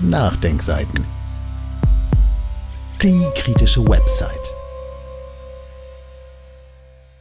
Nachdenkseiten. 0.00 1.04
Die 3.02 3.26
kritische 3.34 3.84
Website. 3.84 4.54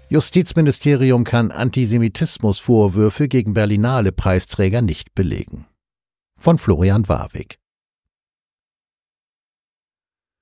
Justizministerium 0.09 1.23
kann 1.23 1.51
Antisemitismusvorwürfe 1.51 3.27
gegen 3.27 3.55
Berlinale 3.55 4.11
Preisträger 4.11 4.83
nicht 4.83 5.15
belegen. 5.15 5.65
Von 6.39 6.59
Florian 6.59 7.09
Warwick. 7.09 7.58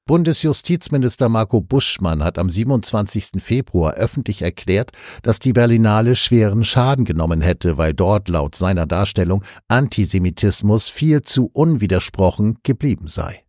Bundesjustizminister 0.07 1.29
Marco 1.29 1.61
Buschmann 1.61 2.23
hat 2.23 2.37
am 2.37 2.51
27. 2.51 3.41
Februar 3.41 3.95
öffentlich 3.95 4.43
erklärt, 4.43 4.91
dass 5.23 5.39
die 5.39 5.51
Berlinale 5.51 6.15
schweren 6.15 6.63
Schaden 6.63 7.05
genommen 7.05 7.41
hätte, 7.41 7.79
weil 7.79 7.95
dort 7.95 8.29
laut 8.29 8.53
seiner 8.53 8.85
Darstellung 8.85 9.43
Antisemitismus 9.67 10.89
viel 10.89 11.23
zu 11.23 11.49
unwidersprochen 11.51 12.59
geblieben 12.61 13.07
sei. 13.07 13.45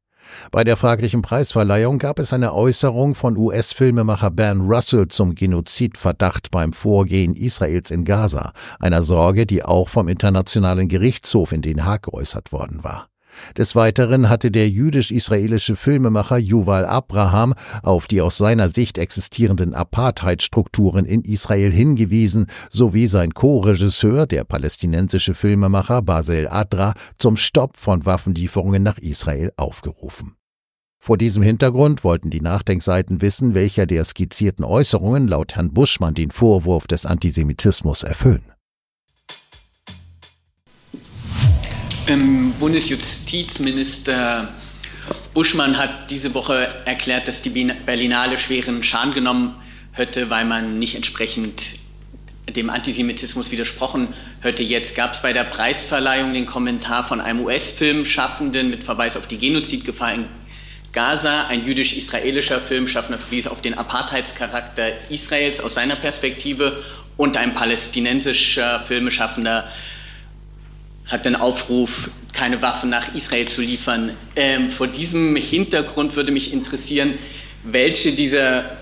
Bei 0.50 0.64
der 0.64 0.78
fraglichen 0.78 1.20
Preisverleihung 1.20 1.98
gab 1.98 2.18
es 2.18 2.32
eine 2.32 2.54
Äußerung 2.54 3.14
von 3.14 3.36
US-Filmemacher 3.36 4.30
Ben 4.30 4.62
Russell 4.62 5.08
zum 5.08 5.34
Genozidverdacht 5.34 6.50
beim 6.50 6.72
Vorgehen 6.72 7.34
Israels 7.34 7.90
in 7.90 8.06
Gaza, 8.06 8.52
einer 8.80 9.02
Sorge, 9.02 9.44
die 9.44 9.62
auch 9.62 9.90
vom 9.90 10.08
Internationalen 10.08 10.88
Gerichtshof 10.88 11.52
in 11.52 11.60
Den 11.60 11.84
Haag 11.84 12.04
geäußert 12.04 12.50
worden 12.50 12.82
war. 12.82 13.10
Des 13.56 13.74
Weiteren 13.74 14.28
hatte 14.28 14.50
der 14.50 14.68
jüdisch-israelische 14.68 15.76
Filmemacher 15.76 16.38
Yuval 16.38 16.84
Abraham 16.84 17.54
auf 17.82 18.06
die 18.06 18.20
aus 18.20 18.36
seiner 18.36 18.68
Sicht 18.68 18.98
existierenden 18.98 19.74
Apartheidstrukturen 19.74 21.04
in 21.04 21.22
Israel 21.22 21.72
hingewiesen, 21.72 22.46
sowie 22.70 23.06
sein 23.06 23.34
Co-Regisseur, 23.34 24.26
der 24.26 24.44
palästinensische 24.44 25.34
Filmemacher 25.34 26.02
Basel 26.02 26.48
Adra, 26.48 26.94
zum 27.18 27.36
Stopp 27.36 27.76
von 27.76 28.06
Waffenlieferungen 28.06 28.82
nach 28.82 28.98
Israel 28.98 29.52
aufgerufen. 29.56 30.36
Vor 30.98 31.18
diesem 31.18 31.42
Hintergrund 31.42 32.02
wollten 32.02 32.30
die 32.30 32.40
Nachdenkseiten 32.40 33.20
wissen, 33.22 33.54
welcher 33.54 33.86
der 33.86 34.02
skizzierten 34.02 34.64
Äußerungen 34.64 35.28
laut 35.28 35.54
Herrn 35.54 35.72
Buschmann 35.72 36.14
den 36.14 36.32
Vorwurf 36.32 36.88
des 36.88 37.06
Antisemitismus 37.06 38.02
erfüllen. 38.02 38.55
Bundesjustizminister 42.06 44.54
Buschmann 45.34 45.76
hat 45.76 46.08
diese 46.10 46.34
Woche 46.34 46.68
erklärt, 46.84 47.26
dass 47.26 47.42
die 47.42 47.50
Berlinale 47.50 48.38
schweren 48.38 48.84
Schaden 48.84 49.12
genommen 49.12 49.56
hätte, 49.90 50.30
weil 50.30 50.44
man 50.44 50.78
nicht 50.78 50.94
entsprechend 50.94 51.80
dem 52.48 52.70
Antisemitismus 52.70 53.50
widersprochen 53.50 54.14
hätte. 54.40 54.62
Jetzt 54.62 54.94
gab 54.94 55.14
es 55.14 55.22
bei 55.22 55.32
der 55.32 55.42
Preisverleihung 55.44 56.32
den 56.32 56.46
Kommentar 56.46 57.02
von 57.02 57.20
einem 57.20 57.40
US-Filmschaffenden 57.40 58.70
mit 58.70 58.84
Verweis 58.84 59.16
auf 59.16 59.26
die 59.26 59.38
Genozidgefahr 59.38 60.14
in 60.14 60.26
Gaza. 60.92 61.48
Ein 61.48 61.64
jüdisch-israelischer 61.64 62.60
Filmschaffender 62.60 63.18
verwies 63.18 63.48
auf 63.48 63.62
den 63.62 63.74
Apartheidscharakter 63.74 65.10
Israels 65.10 65.60
aus 65.60 65.74
seiner 65.74 65.96
Perspektive 65.96 66.84
und 67.16 67.36
ein 67.36 67.54
palästinensischer 67.54 68.78
Filmschaffender 68.80 69.68
hat 71.06 71.24
den 71.24 71.36
Aufruf, 71.36 72.10
keine 72.32 72.60
Waffen 72.62 72.90
nach 72.90 73.14
Israel 73.14 73.46
zu 73.46 73.62
liefern. 73.62 74.12
Ähm, 74.34 74.70
vor 74.70 74.88
diesem 74.88 75.36
Hintergrund 75.36 76.16
würde 76.16 76.32
mich 76.32 76.52
interessieren, 76.52 77.14
welche 77.64 78.12
dieser 78.12 78.76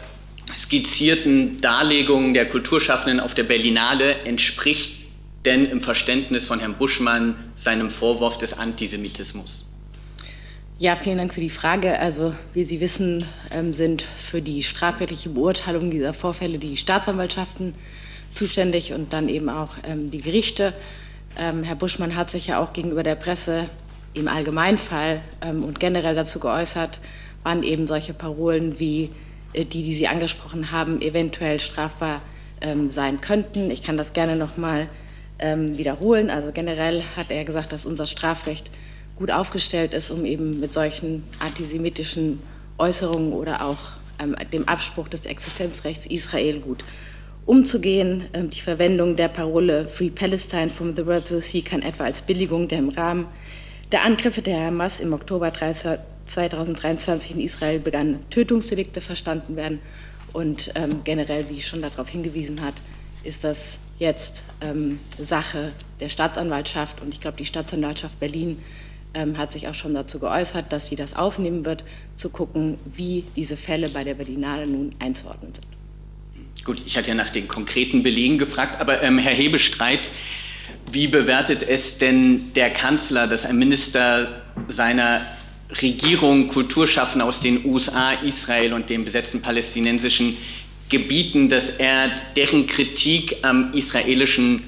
skizzierten 0.56 1.58
Darlegungen 1.58 2.34
der 2.34 2.48
Kulturschaffenden 2.48 3.20
auf 3.20 3.34
der 3.34 3.45
Berlinale 3.45 4.20
entspricht 4.25 5.05
denn 5.45 5.67
im 5.67 5.80
Verständnis 5.80 6.47
von 6.47 6.58
Herrn 6.58 6.75
Buschmann 6.78 7.36
seinem 7.55 7.91
Vorwurf 7.91 8.39
des 8.39 8.56
Antisemitismus? 8.56 9.67
Ja, 10.78 10.97
vielen 10.97 11.19
Dank 11.19 11.34
für 11.34 11.41
die 11.41 11.50
Frage. 11.50 11.98
Also, 11.98 12.34
wie 12.52 12.64
Sie 12.64 12.80
wissen, 12.80 13.25
ähm, 13.52 13.72
sind 13.72 14.02
für 14.02 14.42
die 14.42 14.62
strafrechtliche 14.62 15.28
Beurteilung 15.28 15.91
dieser 15.91 16.12
Vorfälle 16.12 16.58
die 16.58 16.77
Staatsanwaltschaften 16.77 17.74
zuständig 18.33 18.92
und 18.92 19.13
dann 19.13 19.29
eben 19.29 19.48
auch 19.48 19.70
ähm, 19.86 20.11
die 20.11 20.18
Gerichte. 20.18 20.74
Ähm, 21.36 21.62
Herr 21.64 21.77
Buschmann 21.77 22.17
hat 22.17 22.30
sich 22.30 22.46
ja 22.46 22.62
auch 22.62 22.72
gegenüber 22.72 23.02
der 23.02 23.17
Presse 23.17 23.68
im 24.14 24.28
Allgemeinfall 24.28 25.20
ähm, 25.42 25.64
und 25.64 25.80
generell 25.80 26.14
dazu 26.14 26.39
geäußert, 26.39 27.00
wann 27.42 27.62
eben 27.62 27.86
solche 27.86 28.14
Parolen 28.14 28.78
wie 28.78 29.11
äh, 29.52 29.64
die, 29.64 29.83
die 29.83 29.95
Sie 29.95 30.06
angesprochen 30.06 30.70
haben, 30.70 31.00
eventuell 31.00 31.58
strafbar 31.58 32.22
ähm, 32.61 32.90
sein 32.90 33.20
könnten. 33.20 33.70
Ich 33.70 33.83
kann 33.83 33.96
das 33.96 34.12
gerne 34.12 34.36
noch 34.36 34.56
mal 34.56 34.89
ähm, 35.39 35.77
wiederholen. 35.77 36.30
Also 36.30 36.52
generell 36.52 37.02
hat 37.17 37.30
er 37.30 37.45
gesagt, 37.45 37.72
dass 37.72 37.86
unser 37.86 38.06
Strafrecht 38.06 38.70
gut 39.16 39.30
aufgestellt 39.30 39.95
ist, 39.95 40.11
um 40.11 40.24
eben 40.24 40.61
mit 40.61 40.72
solchen 40.72 41.24
antisemitischen 41.40 42.40
Äußerungen 42.78 43.33
oder 43.33 43.64
auch 43.64 43.92
ähm, 44.20 44.36
dem 44.52 44.68
Abspruch 44.68 45.08
des 45.08 45.27
Existenzrechts 45.27 46.06
Israel 46.06 46.61
gut 46.61 46.84
umzugehen. 47.46 48.24
Ähm, 48.32 48.50
die 48.50 48.60
Verwendung 48.60 49.16
der 49.16 49.28
Parole 49.28 49.88
Free 49.88 50.10
Palestine 50.10 50.70
from 50.70 50.94
the 50.96 51.06
World 51.06 51.28
to 51.28 51.40
See 51.40 51.62
kann 51.62 51.82
etwa 51.82 52.05
als 52.05 52.22
Billigung 52.22 52.68
der 52.68 52.78
im 52.78 52.88
Rahmen 52.88 53.27
der 53.92 54.02
Angriffe 54.02 54.42
der 54.42 54.66
Hamas 54.66 55.00
im 55.00 55.12
Oktober 55.12 55.52
2023 55.52 57.34
in 57.34 57.40
Israel 57.40 57.78
begannenen 57.78 58.28
Tötungsdelikte 58.30 59.00
verstanden 59.00 59.56
werden. 59.56 59.80
Und 60.33 60.72
ähm, 60.74 61.02
generell, 61.04 61.48
wie 61.48 61.58
ich 61.58 61.66
schon 61.66 61.83
darauf 61.83 62.08
hingewiesen 62.08 62.60
hat, 62.60 62.74
ist 63.22 63.44
das 63.44 63.78
jetzt 63.98 64.44
ähm, 64.60 64.98
Sache 65.20 65.72
der 66.00 66.08
Staatsanwaltschaft. 66.08 67.00
Und 67.00 67.14
ich 67.14 67.20
glaube, 67.20 67.36
die 67.36 67.46
Staatsanwaltschaft 67.46 68.18
Berlin 68.18 68.58
ähm, 69.14 69.38
hat 69.38 69.52
sich 69.52 69.68
auch 69.68 69.74
schon 69.74 69.94
dazu 69.94 70.18
geäußert, 70.18 70.72
dass 70.72 70.88
sie 70.88 70.96
das 70.96 71.14
aufnehmen 71.14 71.64
wird, 71.64 71.84
zu 72.16 72.30
gucken, 72.30 72.78
wie 72.84 73.24
diese 73.36 73.56
Fälle 73.56 73.88
bei 73.90 74.02
der 74.02 74.14
Berlinale 74.14 74.66
nun 74.66 74.94
einzuordnen 74.98 75.54
sind. 75.54 75.73
Gut, 76.62 76.82
ich 76.86 76.96
hatte 76.96 77.08
ja 77.08 77.14
nach 77.14 77.30
den 77.30 77.48
konkreten 77.48 78.02
Belegen 78.02 78.38
gefragt, 78.38 78.80
aber 78.80 79.02
ähm, 79.02 79.18
Herr 79.18 79.34
Hebestreit, 79.34 80.08
wie 80.90 81.08
bewertet 81.08 81.62
es 81.62 81.98
denn 81.98 82.52
der 82.54 82.70
Kanzler, 82.70 83.26
dass 83.26 83.44
ein 83.44 83.58
Minister 83.58 84.42
seiner 84.68 85.26
Regierung 85.82 86.48
Kulturschaffende 86.48 87.24
aus 87.24 87.40
den 87.40 87.64
USA, 87.64 88.12
Israel 88.12 88.72
und 88.72 88.90
den 88.90 89.04
besetzten 89.04 89.42
palästinensischen 89.42 90.36
Gebieten, 90.88 91.48
dass 91.48 91.70
er 91.70 92.10
deren 92.36 92.66
Kritik 92.66 93.36
am 93.42 93.72
israelischen 93.72 94.62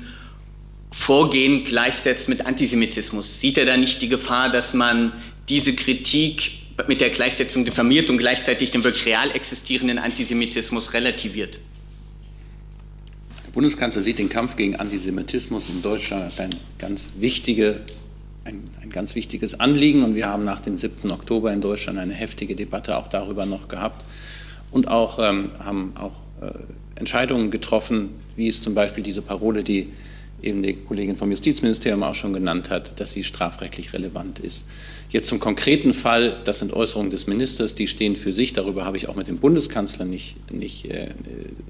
Vorgehen 0.90 1.64
gleichsetzt 1.64 2.28
mit 2.28 2.44
Antisemitismus? 2.46 3.40
Sieht 3.40 3.58
er 3.58 3.66
da 3.66 3.76
nicht 3.76 4.00
die 4.00 4.08
Gefahr, 4.08 4.50
dass 4.50 4.74
man 4.74 5.12
diese 5.48 5.74
Kritik 5.74 6.52
mit 6.88 7.00
der 7.00 7.10
Gleichsetzung 7.10 7.64
diffamiert 7.64 8.10
und 8.10 8.18
gleichzeitig 8.18 8.70
den 8.70 8.82
wirklich 8.82 9.06
real 9.06 9.30
existierenden 9.30 9.98
Antisemitismus 9.98 10.94
relativiert? 10.94 11.60
Bundeskanzler 13.56 14.02
sieht 14.02 14.18
den 14.18 14.28
Kampf 14.28 14.56
gegen 14.56 14.76
Antisemitismus 14.76 15.70
in 15.70 15.80
Deutschland 15.80 16.24
als 16.24 16.40
ein 16.40 16.56
ganz, 16.76 17.08
wichtige, 17.18 17.80
ein, 18.44 18.68
ein 18.82 18.90
ganz 18.90 19.14
wichtiges 19.14 19.58
Anliegen. 19.58 20.02
Und 20.02 20.14
wir 20.14 20.28
haben 20.28 20.44
nach 20.44 20.60
dem 20.60 20.76
7. 20.76 21.10
Oktober 21.10 21.50
in 21.54 21.62
Deutschland 21.62 21.98
eine 21.98 22.12
heftige 22.12 22.54
Debatte 22.54 22.98
auch 22.98 23.08
darüber 23.08 23.46
noch 23.46 23.68
gehabt 23.68 24.04
und 24.70 24.88
auch, 24.88 25.18
ähm, 25.18 25.52
haben 25.58 25.94
auch 25.96 26.12
äh, 26.42 26.50
Entscheidungen 26.96 27.50
getroffen, 27.50 28.10
wie 28.36 28.46
es 28.46 28.62
zum 28.62 28.74
Beispiel 28.74 29.02
diese 29.02 29.22
Parole, 29.22 29.64
die 29.64 29.88
eben 30.42 30.62
die 30.62 30.74
Kollegin 30.74 31.16
vom 31.16 31.30
Justizministerium 31.30 32.02
auch 32.02 32.14
schon 32.14 32.32
genannt 32.32 32.70
hat, 32.70 32.98
dass 33.00 33.12
sie 33.12 33.24
strafrechtlich 33.24 33.92
relevant 33.92 34.38
ist. 34.38 34.66
Jetzt 35.10 35.28
zum 35.28 35.38
konkreten 35.38 35.94
Fall, 35.94 36.40
das 36.44 36.58
sind 36.58 36.72
Äußerungen 36.72 37.10
des 37.10 37.26
Ministers, 37.26 37.74
die 37.74 37.86
stehen 37.86 38.16
für 38.16 38.32
sich. 38.32 38.52
Darüber 38.52 38.84
habe 38.84 38.96
ich 38.96 39.08
auch 39.08 39.14
mit 39.14 39.28
dem 39.28 39.38
Bundeskanzler 39.38 40.04
nicht, 40.04 40.36
nicht 40.52 40.90
äh, 40.90 41.10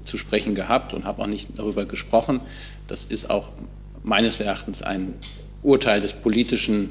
zu 0.03 0.17
sprechen 0.17 0.55
gehabt 0.55 0.93
und 0.93 1.05
habe 1.05 1.21
auch 1.21 1.27
nicht 1.27 1.47
darüber 1.55 1.85
gesprochen. 1.85 2.41
Das 2.87 3.05
ist 3.05 3.29
auch 3.29 3.49
meines 4.03 4.39
Erachtens 4.39 4.81
ein 4.81 5.13
Urteil 5.63 6.01
des 6.01 6.13
politischen 6.13 6.89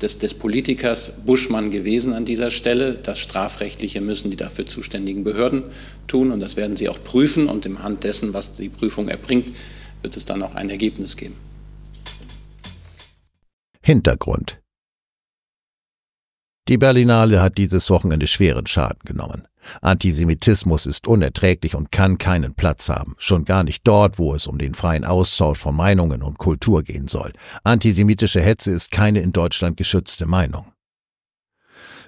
des, 0.00 0.18
des, 0.18 0.34
Politikers 0.34 1.12
Buschmann 1.24 1.70
gewesen 1.70 2.12
an 2.12 2.24
dieser 2.24 2.50
Stelle. 2.50 2.98
Das 3.00 3.20
Strafrechtliche 3.20 4.00
müssen 4.00 4.30
die 4.30 4.36
dafür 4.36 4.66
zuständigen 4.66 5.22
Behörden 5.22 5.62
tun 6.08 6.32
und 6.32 6.40
das 6.40 6.56
werden 6.56 6.76
sie 6.76 6.88
auch 6.88 7.02
prüfen. 7.02 7.46
Und 7.46 7.66
im 7.66 7.84
Hand 7.84 8.02
dessen, 8.02 8.34
was 8.34 8.52
die 8.52 8.68
Prüfung 8.68 9.06
erbringt, 9.06 9.52
wird 10.02 10.16
es 10.16 10.24
dann 10.24 10.42
auch 10.42 10.54
ein 10.54 10.70
Ergebnis 10.70 11.16
geben. 11.16 11.36
Hintergrund 13.82 14.60
Die 16.68 16.78
Berlinale 16.78 17.42
hat 17.42 17.58
dieses 17.58 17.90
Wochenende 17.90 18.26
schweren 18.26 18.66
Schaden 18.66 19.00
genommen. 19.04 19.48
Antisemitismus 19.80 20.86
ist 20.86 21.06
unerträglich 21.06 21.74
und 21.74 21.92
kann 21.92 22.18
keinen 22.18 22.54
Platz 22.54 22.88
haben, 22.88 23.14
schon 23.18 23.44
gar 23.44 23.62
nicht 23.64 23.86
dort, 23.86 24.18
wo 24.18 24.34
es 24.34 24.46
um 24.46 24.58
den 24.58 24.74
freien 24.74 25.04
Austausch 25.04 25.58
von 25.58 25.76
Meinungen 25.76 26.22
und 26.22 26.38
Kultur 26.38 26.82
gehen 26.82 27.08
soll. 27.08 27.32
Antisemitische 27.64 28.40
Hetze 28.40 28.72
ist 28.72 28.90
keine 28.90 29.20
in 29.20 29.32
Deutschland 29.32 29.76
geschützte 29.76 30.26
Meinung. 30.26 30.71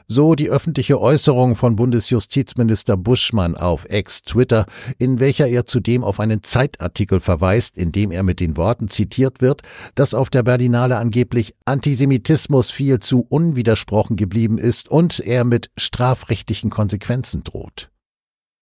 So 0.06 0.34
die 0.34 0.50
öffentliche 0.50 1.00
Äußerung 1.00 1.56
von 1.56 1.76
Bundesjustizminister 1.76 2.96
Buschmann 2.98 3.56
auf 3.56 3.86
Ex-Twitter, 3.88 4.66
in 4.98 5.18
welcher 5.18 5.48
er 5.48 5.64
zudem 5.64 6.04
auf 6.04 6.20
einen 6.20 6.42
Zeitartikel 6.42 7.20
verweist, 7.20 7.78
in 7.78 7.90
dem 7.90 8.10
er 8.10 8.22
mit 8.22 8.38
den 8.38 8.58
Worten 8.58 8.88
zitiert 8.88 9.40
wird, 9.40 9.62
dass 9.94 10.12
auf 10.12 10.28
der 10.28 10.42
Berlinale 10.42 10.98
angeblich 10.98 11.54
Antisemitismus 11.64 12.70
viel 12.70 13.00
zu 13.00 13.24
unwidersprochen 13.26 14.16
geblieben 14.16 14.58
ist 14.58 14.90
und 14.90 15.20
er 15.20 15.44
mit 15.44 15.70
strafrechtlichen 15.78 16.68
Konsequenzen 16.68 17.42
droht. 17.42 17.90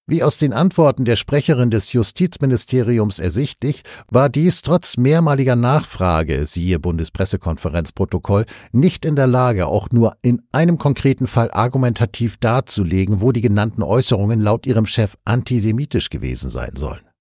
Wie 0.08 0.24
aus 0.24 0.36
den 0.36 0.52
Antworten 0.52 1.04
der 1.04 1.14
Sprecherin 1.14 1.70
des 1.70 1.92
Justizministeriums 1.92 3.20
ersichtlich, 3.20 3.82
war 4.10 4.28
dies 4.28 4.62
trotz 4.62 4.96
mehrmaliger 4.96 5.54
Nachfrage, 5.54 6.44
siehe 6.46 6.80
Bundespressekonferenzprotokoll, 6.80 8.46
nicht 8.72 9.04
in 9.04 9.14
der 9.14 9.28
Lage, 9.28 9.68
auch 9.68 9.90
nur 9.90 10.16
in 10.20 10.42
einem 10.50 10.76
konkreten 10.76 11.28
Fall 11.28 11.52
argumentativ 11.52 12.36
darzulegen, 12.36 13.20
wo 13.20 13.30
die 13.30 13.42
genannten 13.42 13.84
Äußerungen 13.84 14.40
laut 14.40 14.66
ihrem 14.66 14.86
Chef 14.86 15.16
antisemitisch 15.24 16.10
gewesen 16.10 16.50
sein 16.50 16.74
sollen. 16.74 17.11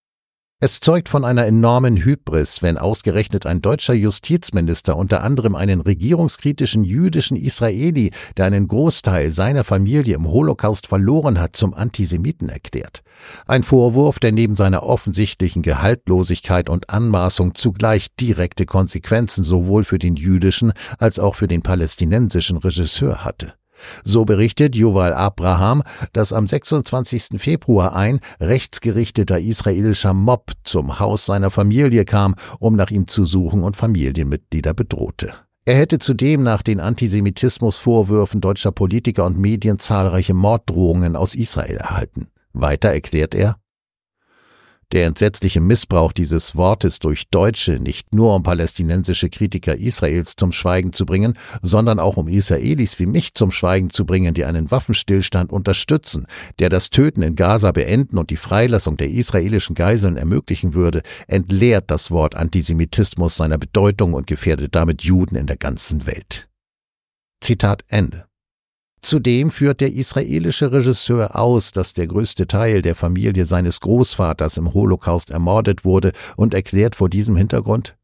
Es 0.63 0.79
zeugt 0.79 1.09
von 1.09 1.25
einer 1.25 1.47
enormen 1.47 1.97
Hybris, 1.97 2.61
wenn 2.61 2.77
ausgerechnet 2.77 3.47
ein 3.47 3.63
deutscher 3.63 3.95
Justizminister 3.95 4.95
unter 4.95 5.23
anderem 5.23 5.55
einen 5.55 5.81
regierungskritischen 5.81 6.83
jüdischen 6.83 7.35
Israeli, 7.35 8.11
der 8.37 8.45
einen 8.45 8.67
Großteil 8.67 9.31
seiner 9.31 9.63
Familie 9.63 10.13
im 10.13 10.27
Holocaust 10.27 10.85
verloren 10.85 11.39
hat, 11.39 11.55
zum 11.55 11.73
Antisemiten 11.73 12.49
erklärt. 12.49 13.01
Ein 13.47 13.63
Vorwurf, 13.63 14.19
der 14.19 14.33
neben 14.33 14.55
seiner 14.55 14.83
offensichtlichen 14.83 15.63
Gehaltlosigkeit 15.63 16.69
und 16.69 16.91
Anmaßung 16.91 17.55
zugleich 17.55 18.15
direkte 18.15 18.67
Konsequenzen 18.67 19.43
sowohl 19.43 19.83
für 19.83 19.97
den 19.97 20.15
jüdischen 20.15 20.73
als 20.99 21.17
auch 21.17 21.33
für 21.33 21.47
den 21.47 21.63
palästinensischen 21.63 22.57
Regisseur 22.57 23.25
hatte. 23.25 23.55
So 24.03 24.25
berichtet 24.25 24.75
Yuval 24.75 25.13
Abraham, 25.13 25.83
dass 26.13 26.33
am 26.33 26.47
26. 26.47 27.37
Februar 27.37 27.95
ein 27.95 28.19
rechtsgerichteter 28.39 29.39
israelischer 29.39 30.13
Mob 30.13 30.51
zum 30.63 30.99
Haus 30.99 31.25
seiner 31.25 31.51
Familie 31.51 32.05
kam, 32.05 32.35
um 32.59 32.75
nach 32.75 32.91
ihm 32.91 33.07
zu 33.07 33.25
suchen 33.25 33.63
und 33.63 33.75
Familienmitglieder 33.75 34.73
bedrohte. 34.73 35.33
Er 35.65 35.75
hätte 35.75 35.99
zudem 35.99 36.41
nach 36.41 36.63
den 36.63 36.79
Antisemitismusvorwürfen 36.79 38.41
deutscher 38.41 38.71
Politiker 38.71 39.25
und 39.25 39.37
Medien 39.37 39.77
zahlreiche 39.77 40.33
Morddrohungen 40.33 41.15
aus 41.15 41.35
Israel 41.35 41.77
erhalten. 41.77 42.27
Weiter 42.53 42.89
erklärt 42.89 43.35
er, 43.35 43.55
der 44.91 45.05
entsetzliche 45.05 45.61
Missbrauch 45.61 46.11
dieses 46.11 46.55
Wortes 46.55 46.99
durch 46.99 47.29
Deutsche 47.29 47.79
nicht 47.79 48.13
nur 48.13 48.35
um 48.35 48.43
palästinensische 48.43 49.29
Kritiker 49.29 49.75
Israels 49.77 50.35
zum 50.35 50.51
Schweigen 50.51 50.93
zu 50.93 51.05
bringen, 51.05 51.37
sondern 51.61 51.99
auch 51.99 52.17
um 52.17 52.27
Israelis 52.27 52.99
wie 52.99 53.05
mich 53.05 53.33
zum 53.33 53.51
Schweigen 53.51 53.89
zu 53.89 54.05
bringen, 54.05 54.33
die 54.33 54.45
einen 54.45 54.71
Waffenstillstand 54.71 55.51
unterstützen, 55.51 56.25
der 56.59 56.69
das 56.69 56.89
Töten 56.89 57.21
in 57.21 57.35
Gaza 57.35 57.71
beenden 57.71 58.17
und 58.17 58.29
die 58.29 58.37
Freilassung 58.37 58.97
der 58.97 59.09
israelischen 59.09 59.75
Geiseln 59.75 60.17
ermöglichen 60.17 60.73
würde, 60.73 61.01
entleert 61.27 61.89
das 61.89 62.11
Wort 62.11 62.35
Antisemitismus 62.35 63.37
seiner 63.37 63.57
Bedeutung 63.57 64.13
und 64.13 64.27
gefährdet 64.27 64.75
damit 64.75 65.03
Juden 65.03 65.35
in 65.35 65.47
der 65.47 65.57
ganzen 65.57 66.05
Welt. 66.05 66.49
Zitat 67.41 67.83
Ende. 67.87 68.30
Zudem 69.01 69.49
führt 69.49 69.81
der 69.81 69.93
israelische 69.93 70.71
Regisseur 70.71 71.35
aus, 71.35 71.71
dass 71.71 71.93
der 71.93 72.07
größte 72.07 72.47
Teil 72.47 72.81
der 72.81 72.95
Familie 72.95 73.45
seines 73.45 73.79
Großvaters 73.79 74.57
im 74.57 74.73
Holocaust 74.73 75.31
ermordet 75.31 75.83
wurde 75.83 76.11
und 76.37 76.53
erklärt 76.53 76.95
vor 76.95 77.09
diesem 77.09 77.35
Hintergrund 77.35 77.95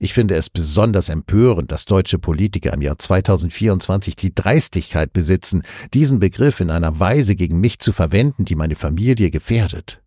ich 0.00 0.14
finde 0.14 0.36
es 0.36 0.48
besonders 0.48 1.08
empörend, 1.08 1.72
dass 1.72 1.84
deutsche 1.84 2.20
Politiker 2.20 2.72
im 2.72 2.82
Jahr 2.82 2.98
2024 2.98 4.14
die 4.14 4.32
Dreistigkeit 4.32 5.12
besitzen, 5.12 5.62
diesen 5.92 6.20
Begriff 6.20 6.60
in 6.60 6.70
einer 6.70 7.00
Weise 7.00 7.34
gegen 7.34 7.58
mich 7.58 7.80
zu 7.80 7.92
verwenden, 7.92 8.44
die 8.44 8.54
meine 8.54 8.76
Familie 8.76 9.30
gefährdet. 9.30 10.00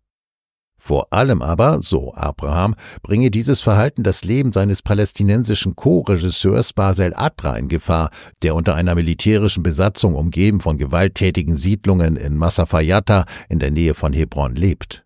Vor 0.84 1.12
allem 1.12 1.42
aber, 1.42 1.80
so 1.80 2.12
Abraham, 2.12 2.74
bringe 3.04 3.30
dieses 3.30 3.60
Verhalten 3.60 4.02
das 4.02 4.24
Leben 4.24 4.52
seines 4.52 4.82
palästinensischen 4.82 5.76
Co-Regisseurs 5.76 6.72
Basel 6.72 7.14
Adra 7.14 7.56
in 7.56 7.68
Gefahr, 7.68 8.10
der 8.42 8.56
unter 8.56 8.74
einer 8.74 8.96
militärischen 8.96 9.62
Besatzung 9.62 10.16
umgeben 10.16 10.58
von 10.58 10.78
gewalttätigen 10.78 11.56
Siedlungen 11.56 12.16
in 12.16 12.36
Massafayata 12.36 13.26
in 13.48 13.60
der 13.60 13.70
Nähe 13.70 13.94
von 13.94 14.12
Hebron 14.12 14.56
lebt 14.56 15.01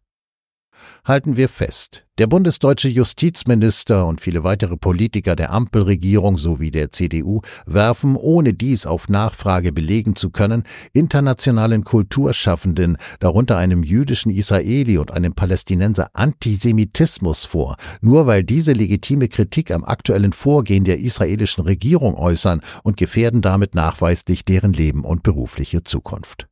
halten 1.06 1.36
wir 1.36 1.48
fest, 1.48 2.04
der 2.18 2.26
bundesdeutsche 2.26 2.88
Justizminister 2.88 4.06
und 4.06 4.20
viele 4.20 4.42
weitere 4.42 4.76
Politiker 4.76 5.36
der 5.36 5.52
Ampelregierung 5.52 6.36
sowie 6.36 6.72
der 6.72 6.90
CDU 6.90 7.42
werfen, 7.64 8.16
ohne 8.16 8.54
dies 8.54 8.86
auf 8.86 9.08
Nachfrage 9.08 9.72
belegen 9.72 10.16
zu 10.16 10.30
können, 10.30 10.64
internationalen 10.92 11.84
Kulturschaffenden, 11.84 12.96
darunter 13.20 13.56
einem 13.56 13.84
jüdischen 13.84 14.32
Israeli 14.32 14.98
und 14.98 15.12
einem 15.12 15.32
Palästinenser 15.32 16.10
Antisemitismus 16.12 17.44
vor, 17.44 17.76
nur 18.00 18.26
weil 18.26 18.42
diese 18.42 18.72
legitime 18.72 19.28
Kritik 19.28 19.70
am 19.70 19.84
aktuellen 19.84 20.32
Vorgehen 20.32 20.82
der 20.82 20.98
israelischen 20.98 21.62
Regierung 21.62 22.16
äußern 22.16 22.62
und 22.82 22.96
gefährden 22.96 23.42
damit 23.42 23.76
nachweislich 23.76 24.44
deren 24.44 24.72
Leben 24.72 25.04
und 25.04 25.22
berufliche 25.22 25.84
Zukunft. 25.84 26.48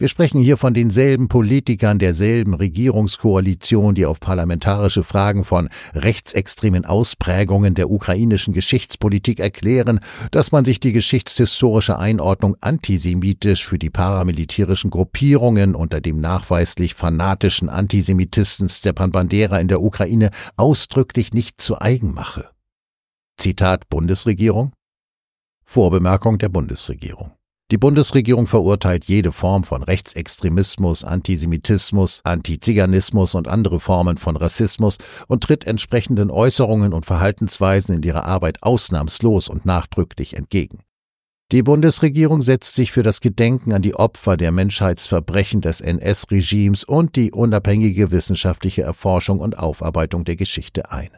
Wir 0.00 0.06
sprechen 0.06 0.40
hier 0.40 0.56
von 0.56 0.74
denselben 0.74 1.26
Politikern 1.26 1.98
derselben 1.98 2.54
Regierungskoalition, 2.54 3.96
die 3.96 4.06
auf 4.06 4.20
parlamentarische 4.20 5.02
Fragen 5.02 5.42
von 5.42 5.68
rechtsextremen 5.92 6.84
Ausprägungen 6.84 7.74
der 7.74 7.90
ukrainischen 7.90 8.54
Geschichtspolitik 8.54 9.40
erklären, 9.40 9.98
dass 10.30 10.52
man 10.52 10.64
sich 10.64 10.78
die 10.78 10.92
geschichtshistorische 10.92 11.98
Einordnung 11.98 12.56
antisemitisch 12.60 13.66
für 13.66 13.80
die 13.80 13.90
paramilitärischen 13.90 14.90
Gruppierungen 14.90 15.74
unter 15.74 16.00
dem 16.00 16.20
nachweislich 16.20 16.94
fanatischen 16.94 17.68
Antisemitisten 17.68 18.68
Stepan 18.68 19.10
Bandera 19.10 19.58
in 19.58 19.66
der 19.66 19.82
Ukraine 19.82 20.30
ausdrücklich 20.56 21.32
nicht 21.32 21.60
zu 21.60 21.80
eigen 21.80 22.14
mache. 22.14 22.48
Zitat 23.36 23.88
Bundesregierung 23.88 24.72
Vorbemerkung 25.64 26.38
der 26.38 26.50
Bundesregierung 26.50 27.37
die 27.70 27.76
Bundesregierung 27.76 28.46
verurteilt 28.46 29.04
jede 29.04 29.30
Form 29.30 29.62
von 29.62 29.82
Rechtsextremismus, 29.82 31.04
Antisemitismus, 31.04 32.22
Antiziganismus 32.24 33.34
und 33.34 33.46
andere 33.46 33.78
Formen 33.78 34.16
von 34.16 34.36
Rassismus 34.36 34.96
und 35.26 35.44
tritt 35.44 35.66
entsprechenden 35.66 36.30
Äußerungen 36.30 36.94
und 36.94 37.04
Verhaltensweisen 37.04 37.96
in 37.96 38.02
ihrer 38.02 38.24
Arbeit 38.24 38.62
ausnahmslos 38.62 39.48
und 39.48 39.66
nachdrücklich 39.66 40.34
entgegen. 40.34 40.78
Die 41.52 41.62
Bundesregierung 41.62 42.40
setzt 42.40 42.74
sich 42.74 42.90
für 42.90 43.02
das 43.02 43.20
Gedenken 43.20 43.72
an 43.72 43.82
die 43.82 43.94
Opfer 43.94 44.38
der 44.38 44.50
Menschheitsverbrechen 44.50 45.60
des 45.60 45.82
NS-Regimes 45.82 46.84
und 46.84 47.16
die 47.16 47.32
unabhängige 47.32 48.10
wissenschaftliche 48.10 48.82
Erforschung 48.82 49.40
und 49.40 49.58
Aufarbeitung 49.58 50.24
der 50.24 50.36
Geschichte 50.36 50.90
ein. 50.90 51.10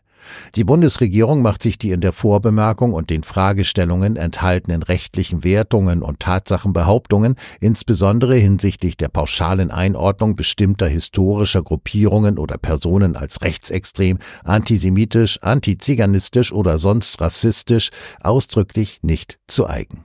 Die 0.54 0.64
Bundesregierung 0.64 1.42
macht 1.42 1.62
sich 1.62 1.78
die 1.78 1.90
in 1.90 2.00
der 2.00 2.12
Vorbemerkung 2.12 2.92
und 2.92 3.10
den 3.10 3.22
Fragestellungen 3.22 4.16
enthaltenen 4.16 4.82
rechtlichen 4.82 5.44
Wertungen 5.44 6.02
und 6.02 6.20
Tatsachenbehauptungen, 6.20 7.36
insbesondere 7.60 8.34
hinsichtlich 8.36 8.96
der 8.96 9.08
pauschalen 9.08 9.70
Einordnung 9.70 10.36
bestimmter 10.36 10.86
historischer 10.86 11.62
Gruppierungen 11.62 12.38
oder 12.38 12.58
Personen 12.58 13.16
als 13.16 13.42
rechtsextrem, 13.42 14.18
antisemitisch, 14.44 15.42
antiziganistisch 15.42 16.52
oder 16.52 16.78
sonst 16.78 17.20
rassistisch, 17.20 17.90
ausdrücklich 18.20 19.00
nicht 19.02 19.38
zu 19.46 19.68
eigen. 19.68 20.04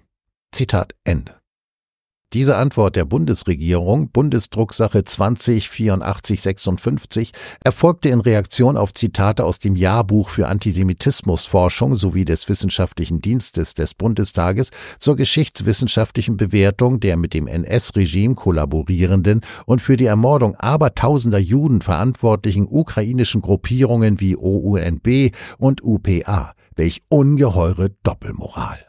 Zitat 0.52 0.94
Ende. 1.04 1.45
Diese 2.36 2.58
Antwort 2.58 2.96
der 2.98 3.06
Bundesregierung, 3.06 4.10
Bundesdrucksache 4.10 5.06
208456, 5.06 7.32
erfolgte 7.64 8.10
in 8.10 8.20
Reaktion 8.20 8.76
auf 8.76 8.94
Zitate 8.94 9.46
aus 9.46 9.60
dem 9.60 9.78
Jahrbuch 9.78 10.28
für 10.28 10.50
Antisemitismusforschung 10.50 11.96
sowie 11.96 12.26
des 12.26 12.50
Wissenschaftlichen 12.50 13.22
Dienstes 13.22 13.74
des 13.74 13.94
Bundestages 13.94 14.72
zur 15.00 15.16
geschichtswissenschaftlichen 15.16 16.36
Bewertung 16.36 17.00
der 17.00 17.16
mit 17.16 17.34
dem 17.34 17.48
NS-Regime 17.48 18.36
kollaborierenden 18.36 19.40
und 19.66 19.82
für 19.82 19.96
die 19.96 20.08
Ermordung 20.08 20.56
abertausender 20.56 21.40
Juden 21.40 21.80
verantwortlichen 21.80 22.68
ukrainischen 22.70 23.40
Gruppierungen 23.40 24.20
wie 24.20 24.36
OUNB 24.36 25.32
und 25.58 25.82
UPA. 25.82 26.52
Welch 26.76 27.02
ungeheure 27.08 27.92
Doppelmoral. 28.04 28.85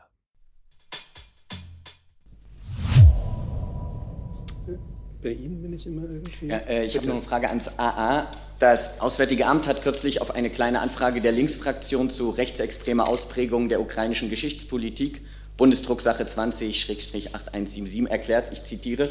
Bei 5.26 5.32
Ihnen 5.32 5.60
bin 5.60 5.72
ich 5.72 5.84
immer 5.88 6.02
irgendwie. 6.02 6.46
Ja, 6.46 6.58
äh, 6.58 6.84
ich 6.84 6.96
habe 6.96 7.08
noch 7.08 7.14
eine 7.14 7.22
Frage 7.22 7.48
ans 7.48 7.78
AA. 7.78 8.30
Das 8.60 9.00
Auswärtige 9.00 9.46
Amt 9.46 9.66
hat 9.66 9.82
kürzlich 9.82 10.20
auf 10.20 10.30
eine 10.30 10.50
kleine 10.50 10.80
Anfrage 10.80 11.20
der 11.20 11.32
Linksfraktion 11.32 12.10
zu 12.10 12.30
rechtsextremer 12.30 13.08
Ausprägung 13.08 13.68
der 13.68 13.80
ukrainischen 13.80 14.30
Geschichtspolitik, 14.30 15.22
Bundesdrucksache 15.56 16.22
20-8177, 16.22 18.06
erklärt, 18.06 18.52
ich 18.52 18.62
zitiere, 18.62 19.08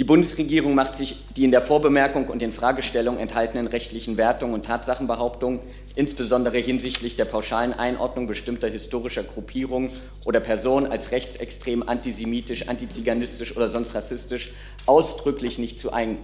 Die 0.00 0.04
Bundesregierung 0.04 0.74
macht 0.74 0.96
sich 0.96 1.24
die 1.36 1.44
in 1.44 1.52
der 1.52 1.62
Vorbemerkung 1.62 2.26
und 2.26 2.42
den 2.42 2.50
Fragestellungen 2.50 3.20
enthaltenen 3.20 3.68
rechtlichen 3.68 4.16
Wertungen 4.16 4.52
und 4.52 4.64
Tatsachenbehauptungen, 4.64 5.60
insbesondere 5.94 6.58
hinsichtlich 6.58 7.14
der 7.14 7.26
pauschalen 7.26 7.72
Einordnung 7.72 8.26
bestimmter 8.26 8.66
historischer 8.66 9.22
Gruppierungen 9.22 9.90
oder 10.24 10.40
Personen 10.40 10.90
als 10.90 11.12
rechtsextrem, 11.12 11.88
antisemitisch, 11.88 12.66
antiziganistisch 12.66 13.56
oder 13.56 13.68
sonst 13.68 13.94
rassistisch, 13.94 14.52
ausdrücklich 14.84 15.60
nicht 15.60 15.78
zu 15.78 15.92
eigen. 15.92 16.18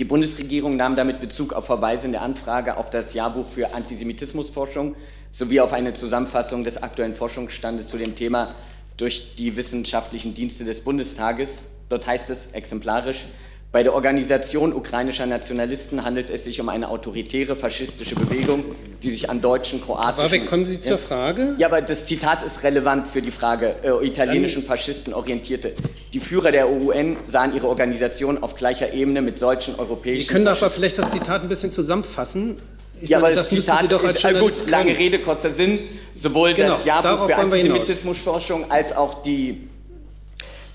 Die 0.00 0.04
Bundesregierung 0.04 0.76
nahm 0.76 0.96
damit 0.96 1.20
Bezug 1.20 1.52
auf 1.52 1.66
Verweise 1.66 2.06
in 2.06 2.12
der 2.12 2.22
Anfrage 2.22 2.76
auf 2.76 2.90
das 2.90 3.14
Jahrbuch 3.14 3.46
für 3.46 3.74
Antisemitismusforschung 3.74 4.96
sowie 5.30 5.60
auf 5.60 5.72
eine 5.72 5.92
Zusammenfassung 5.92 6.64
des 6.64 6.82
aktuellen 6.82 7.14
Forschungsstandes 7.14 7.90
zu 7.90 7.96
dem 7.96 8.16
Thema 8.16 8.56
durch 8.96 9.36
die 9.36 9.56
wissenschaftlichen 9.56 10.34
Dienste 10.34 10.64
des 10.64 10.80
Bundestages. 10.80 11.68
Dort 11.88 12.06
heißt 12.06 12.30
es 12.30 12.48
exemplarisch, 12.48 13.26
bei 13.70 13.82
der 13.82 13.94
Organisation 13.94 14.72
ukrainischer 14.72 15.26
Nationalisten 15.26 16.02
handelt 16.02 16.30
es 16.30 16.44
sich 16.44 16.58
um 16.58 16.70
eine 16.70 16.88
autoritäre 16.88 17.54
faschistische 17.54 18.14
Bewegung, 18.14 18.64
die 19.02 19.10
sich 19.10 19.28
an 19.28 19.42
deutschen, 19.42 19.82
kroatischen... 19.82 20.24
Warwick, 20.24 20.46
kommen 20.46 20.66
Sie 20.66 20.80
zur 20.80 20.96
Frage? 20.96 21.54
Ja, 21.58 21.66
aber 21.66 21.82
das 21.82 22.06
Zitat 22.06 22.42
ist 22.42 22.62
relevant 22.62 23.08
für 23.08 23.20
die 23.20 23.30
Frage 23.30 23.74
äh, 23.82 24.06
italienischen 24.06 24.62
Faschisten 24.62 25.12
orientierte. 25.12 25.74
Die 26.14 26.20
Führer 26.20 26.50
der 26.50 26.70
UN 26.70 27.18
sahen 27.26 27.54
ihre 27.54 27.68
Organisation 27.68 28.42
auf 28.42 28.54
gleicher 28.54 28.94
Ebene 28.94 29.20
mit 29.20 29.38
solchen 29.38 29.74
europäischen... 29.74 30.28
Sie 30.28 30.32
können 30.32 30.46
doch 30.46 30.56
aber 30.62 30.70
vielleicht 30.70 30.96
das 30.96 31.10
Zitat 31.10 31.42
ein 31.42 31.50
bisschen 31.50 31.70
zusammenfassen. 31.70 32.56
Ich 33.02 33.10
ja, 33.10 33.18
meine, 33.18 33.34
aber 33.34 33.42
das, 33.42 33.50
das 33.50 33.66
Zitat 33.66 33.92
doch 33.92 34.02
ist, 34.02 34.24
äh, 34.24 34.32
gut, 34.40 34.66
lange 34.70 34.96
Rede, 34.96 35.18
kurzer 35.18 35.50
Sinn. 35.50 35.80
Sowohl 36.14 36.54
genau, 36.54 36.70
das 36.70 36.86
Jahrbuch 36.86 37.26
für 37.26 37.36
Antisemitismusforschung 37.36 38.70
als 38.70 38.96
auch 38.96 39.20
die 39.20 39.68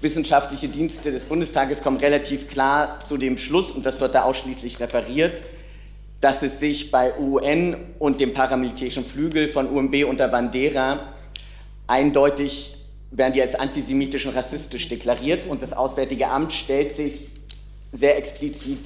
wissenschaftliche 0.04 0.68
Dienste 0.68 1.12
des 1.12 1.24
Bundestages 1.24 1.82
kommen 1.82 1.98
relativ 1.98 2.50
klar 2.50 3.00
zu 3.00 3.18
dem 3.18 3.38
Schluss, 3.38 3.72
und 3.72 3.86
das 3.86 4.02
wird 4.02 4.14
da 4.14 4.24
ausschließlich 4.24 4.80
referiert, 4.80 5.42
dass 6.20 6.44
es 6.44 6.60
sich 6.60 6.92
bei 6.92 7.18
UN 7.18 7.76
und 8.00 8.20
dem 8.20 8.34
paramilitärischen 8.34 9.06
Flügel 9.06 9.48
von 9.48 9.70
UMB 9.70 10.06
unter 10.08 10.28
Bandera 10.28 11.14
eindeutig 11.88 12.76
werden 13.12 13.34
die 13.34 13.42
als 13.42 13.56
antisemitisch 13.56 14.26
und 14.26 14.36
rassistisch 14.36 14.90
deklariert 14.90 15.48
und 15.48 15.62
das 15.62 15.74
Auswärtige 15.74 16.30
Amt 16.30 16.52
stellt 16.52 16.96
sich 16.96 17.28
sehr 17.92 18.18
explizit 18.18 18.80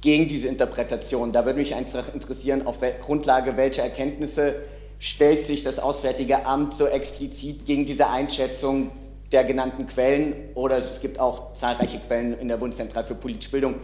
gegen 0.00 0.28
diese 0.28 0.48
Interpretation. 0.48 1.32
Da 1.32 1.44
würde 1.44 1.58
mich 1.58 1.74
einfach 1.74 2.12
interessieren, 2.14 2.66
auf 2.66 2.78
Grundlage 3.00 3.56
welcher 3.56 3.82
Erkenntnisse 3.82 4.56
stellt 4.98 5.44
sich 5.44 5.64
das 5.64 5.78
Auswärtige 5.78 6.46
Amt 6.46 6.74
so 6.74 6.86
explizit 6.86 7.66
gegen 7.66 7.84
diese 7.84 8.08
Einschätzung 8.08 8.90
der 9.32 9.44
genannten 9.44 9.86
Quellen 9.86 10.34
oder 10.54 10.76
es 10.76 11.00
gibt 11.00 11.18
auch 11.18 11.52
zahlreiche 11.54 11.98
Quellen 11.98 12.38
in 12.38 12.48
der 12.48 12.58
Bundeszentrale 12.58 13.06
für 13.06 13.14
politische 13.14 13.50
Bildung, 13.50 13.76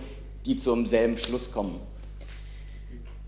die 0.46 0.56
zum 0.56 0.86
selben 0.86 1.16
Schluss 1.16 1.50
kommen. 1.50 1.80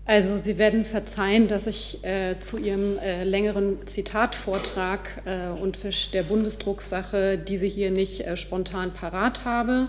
Also 0.05 0.37
Sie 0.37 0.57
werden 0.57 0.83
verzeihen, 0.83 1.47
dass 1.47 1.67
ich 1.67 2.03
äh, 2.03 2.39
zu 2.39 2.57
Ihrem 2.57 2.97
äh, 2.97 3.23
längeren 3.23 3.85
Zitatvortrag 3.85 5.21
äh, 5.25 5.49
und 5.61 5.77
der 6.13 6.23
Bundesdrucksache 6.23 7.37
diese 7.37 7.67
hier 7.67 7.91
nicht 7.91 8.21
äh, 8.21 8.35
spontan 8.35 8.93
parat 8.93 9.45
habe 9.45 9.87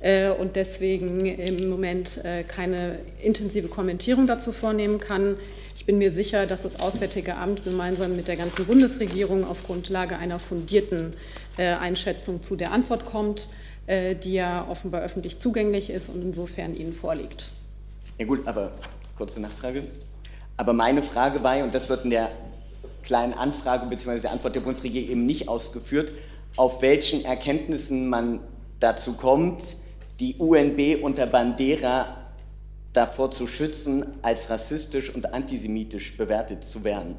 äh, 0.00 0.30
und 0.30 0.56
deswegen 0.56 1.24
im 1.24 1.70
Moment 1.70 2.22
äh, 2.24 2.42
keine 2.42 2.98
intensive 3.22 3.68
Kommentierung 3.68 4.26
dazu 4.26 4.52
vornehmen 4.52 4.98
kann. 4.98 5.36
Ich 5.76 5.86
bin 5.86 5.98
mir 5.98 6.10
sicher, 6.10 6.46
dass 6.46 6.62
das 6.62 6.80
Auswärtige 6.80 7.36
Amt 7.36 7.64
gemeinsam 7.64 8.14
mit 8.14 8.28
der 8.28 8.36
ganzen 8.36 8.64
Bundesregierung 8.64 9.44
auf 9.44 9.64
Grundlage 9.64 10.16
einer 10.16 10.38
fundierten 10.38 11.14
äh, 11.56 11.66
Einschätzung 11.66 12.42
zu 12.42 12.54
der 12.54 12.70
Antwort 12.72 13.04
kommt, 13.04 13.48
äh, 13.86 14.14
die 14.14 14.34
ja 14.34 14.66
offenbar 14.68 15.02
öffentlich 15.02 15.40
zugänglich 15.40 15.90
ist 15.90 16.08
und 16.08 16.22
insofern 16.22 16.74
Ihnen 16.74 16.92
vorliegt. 16.92 17.50
Ja 18.18 18.26
gut, 18.26 18.46
aber 18.46 18.72
kurze 19.18 19.40
Nachfrage. 19.40 19.82
Aber 20.56 20.72
meine 20.72 21.02
Frage 21.02 21.42
war, 21.42 21.62
und 21.64 21.74
das 21.74 21.88
wird 21.88 22.04
in 22.04 22.10
der 22.10 22.30
kleinen 23.02 23.34
Anfrage 23.34 23.86
bzw. 23.86 24.20
der 24.20 24.32
Antwort 24.32 24.54
der 24.54 24.60
Bundesregierung 24.60 25.10
eben 25.10 25.26
nicht 25.26 25.48
ausgeführt, 25.48 26.12
auf 26.56 26.82
welchen 26.82 27.24
Erkenntnissen 27.24 28.08
man 28.08 28.40
dazu 28.78 29.14
kommt, 29.14 29.76
die 30.20 30.36
UNB 30.36 31.02
unter 31.02 31.26
Bandera 31.26 32.23
davor 32.94 33.30
zu 33.30 33.46
schützen, 33.46 34.06
als 34.22 34.48
rassistisch 34.48 35.14
und 35.14 35.34
antisemitisch 35.34 36.16
bewertet 36.16 36.64
zu 36.64 36.84
werden. 36.84 37.16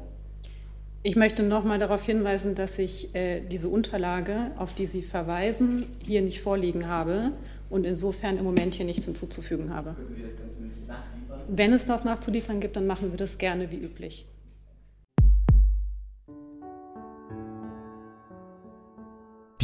Ich 1.02 1.14
möchte 1.14 1.44
noch 1.44 1.62
mal 1.62 1.78
darauf 1.78 2.04
hinweisen, 2.04 2.56
dass 2.56 2.78
ich 2.80 3.14
äh, 3.14 3.40
diese 3.40 3.68
Unterlage, 3.68 4.50
auf 4.56 4.72
die 4.72 4.86
Sie 4.86 5.02
verweisen, 5.02 5.86
hier 6.04 6.20
nicht 6.20 6.40
vorliegen 6.40 6.88
habe 6.88 7.30
und 7.70 7.84
insofern 7.84 8.38
im 8.38 8.44
Moment 8.44 8.74
hier 8.74 8.84
nichts 8.84 9.04
hinzuzufügen 9.04 9.72
habe. 9.72 9.94
Können 9.94 10.16
Sie 10.16 10.22
das 10.22 10.36
dann 10.36 10.50
zumindest 10.52 10.88
nachliefern? 10.88 11.40
Wenn 11.48 11.72
es 11.72 11.86
das 11.86 12.04
nachzuliefern 12.04 12.58
gibt, 12.58 12.74
dann 12.74 12.88
machen 12.88 13.12
wir 13.12 13.18
das 13.18 13.38
gerne 13.38 13.70
wie 13.70 13.76
üblich. 13.76 14.26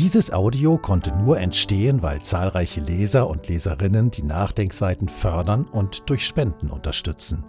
Dieses 0.03 0.33
Audio 0.33 0.79
konnte 0.79 1.17
nur 1.17 1.39
entstehen, 1.39 2.03
weil 2.03 2.21
zahlreiche 2.23 2.81
Leser 2.81 3.31
und 3.31 3.47
Leserinnen 3.47 4.11
die 4.11 4.25
Nachdenkseiten 4.25 5.09
fördern 5.09 5.65
und 5.65 6.11
durch 6.11 6.27
Spenden 6.27 6.73
unterstützen. 6.73 7.45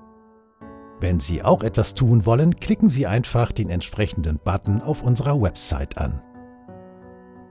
Wenn 0.99 1.19
Sie 1.19 1.41
auch 1.41 1.63
etwas 1.63 1.95
tun 1.95 2.27
wollen, 2.27 2.59
klicken 2.59 2.91
Sie 2.91 3.07
einfach 3.07 3.51
den 3.51 3.71
entsprechenden 3.71 4.37
Button 4.37 4.83
auf 4.83 5.01
unserer 5.01 5.41
Website 5.41 5.97
an. 5.97 6.21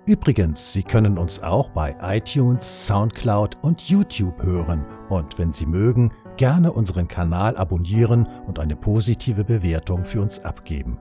Übrigens, 0.06 0.72
Sie 0.72 0.84
können 0.84 1.18
uns 1.18 1.42
auch 1.42 1.70
bei 1.70 1.96
iTunes, 2.00 2.86
SoundCloud 2.86 3.58
und 3.60 3.80
YouTube 3.80 4.40
hören 4.40 4.86
und 5.08 5.36
wenn 5.36 5.52
Sie 5.52 5.66
mögen, 5.66 6.12
gerne 6.36 6.72
unseren 6.72 7.08
Kanal 7.08 7.56
abonnieren 7.56 8.28
und 8.46 8.60
eine 8.60 8.76
positive 8.76 9.42
Bewertung 9.42 10.04
für 10.04 10.22
uns 10.22 10.44
abgeben. 10.44 11.00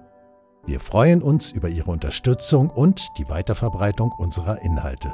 Wir 0.72 0.80
freuen 0.80 1.22
uns 1.22 1.52
über 1.52 1.68
Ihre 1.68 1.92
Unterstützung 1.92 2.70
und 2.70 3.18
die 3.18 3.28
Weiterverbreitung 3.28 4.14
unserer 4.14 4.62
Inhalte. 4.62 5.14